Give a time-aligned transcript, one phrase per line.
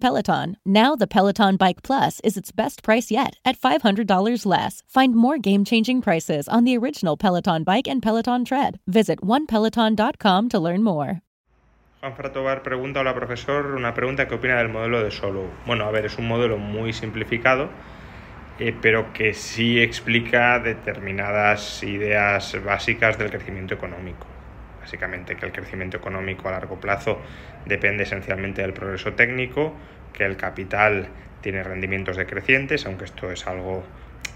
[0.00, 0.56] Peloton.
[0.66, 4.82] Now the Peloton Bike Plus is its best price yet at $500 less.
[4.86, 8.78] Find more game-changing prices on the original Peloton Bike and Peloton Tread.
[8.86, 11.22] Visit onepeloton.com to learn more.
[12.00, 15.50] Juan Fratobar pregunta, hola profesor, una pregunta, ¿qué opina del modelo de Solo?
[15.66, 17.70] Bueno, a ver, es un modelo muy simplificado,
[18.60, 24.28] eh, pero que sí explica determinadas ideas básicas del crecimiento económico.
[24.88, 27.20] Básicamente que el crecimiento económico a largo plazo
[27.66, 29.76] depende esencialmente del progreso técnico,
[30.14, 31.08] que el capital
[31.42, 33.84] tiene rendimientos decrecientes, aunque esto es algo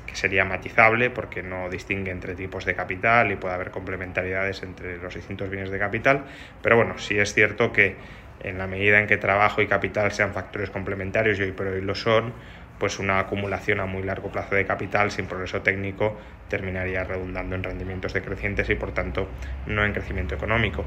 [0.06, 4.98] que sería matizable porque no distingue entre tipos de capital y puede haber complementariedades entre
[4.98, 6.26] los distintos bienes de capital,
[6.60, 7.96] pero bueno, sí es cierto que
[8.40, 11.80] en la medida en que trabajo y capital sean factores complementarios y hoy por hoy
[11.80, 12.34] lo son,
[12.82, 17.62] pues una acumulación a muy largo plazo de capital sin progreso técnico terminaría redundando en
[17.62, 19.28] rendimientos decrecientes y por tanto
[19.66, 20.84] no en crecimiento económico.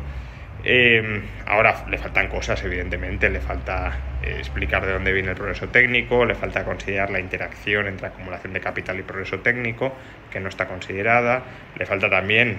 [0.66, 5.70] Eh, ahora le faltan cosas, evidentemente, le falta eh, explicar de dónde viene el progreso
[5.70, 9.96] técnico, le falta considerar la interacción entre acumulación de capital y progreso técnico,
[10.30, 11.44] que no está considerada,
[11.78, 12.58] le falta también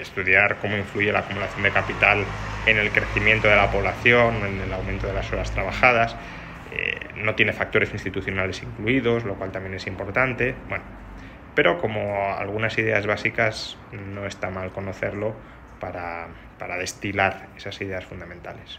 [0.00, 2.24] estudiar cómo influye la acumulación de capital
[2.66, 6.14] en el crecimiento de la población, en el aumento de las horas trabajadas.
[6.78, 10.54] Eh, no tiene factores institucionales incluidos, lo cual también es importante.
[10.68, 10.84] Bueno,
[11.54, 15.34] pero como algunas ideas básicas, no está mal conocerlo
[15.80, 16.28] para,
[16.58, 18.78] para destilar esas ideas fundamentales.